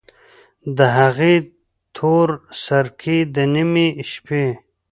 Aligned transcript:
د 0.77 0.79
هغې 0.97 1.33
تورسرکي، 1.95 3.17
د 3.35 3.37
نیمې 3.53 3.87
شپې 4.11 4.45